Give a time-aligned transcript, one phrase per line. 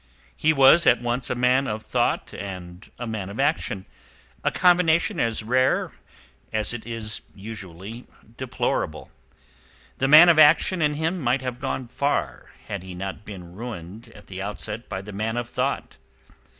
[0.35, 5.43] He was at once a man of thought and a man of action—a combination as
[5.43, 5.91] rare
[6.51, 9.11] as it is usually deplorable.
[9.99, 14.11] The man of action in him might have gone far had he not been ruined
[14.15, 15.97] at the outset by the man of thought.